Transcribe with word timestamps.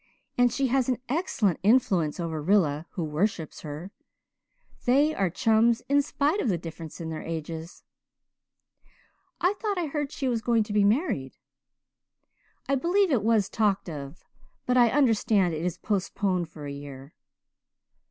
And 0.35 0.51
she 0.51 0.65
has 0.69 0.89
an 0.89 0.97
excellent 1.09 1.59
influence 1.61 2.19
over 2.19 2.41
Rilla 2.41 2.87
who 2.93 3.03
worships 3.03 3.61
her. 3.61 3.91
They 4.85 5.13
are 5.13 5.29
chums, 5.29 5.83
in 5.87 6.01
spite 6.01 6.41
of 6.41 6.49
the 6.49 6.57
difference 6.57 6.99
in 6.99 7.09
their 7.11 7.21
ages." 7.21 7.83
"I 9.39 9.53
thought 9.59 9.77
I 9.77 9.85
heard 9.85 10.11
she 10.11 10.27
was 10.27 10.41
going 10.41 10.63
to 10.63 10.73
be 10.73 10.83
married?" 10.83 11.37
"I 12.67 12.73
believe 12.73 13.11
it 13.11 13.21
was 13.21 13.47
talked 13.47 13.89
of 13.91 14.25
but 14.65 14.75
I 14.75 14.89
understand 14.89 15.53
it 15.53 15.63
is 15.63 15.77
postponed 15.77 16.49
for 16.49 16.65
a 16.65 16.71
year." 16.71 17.13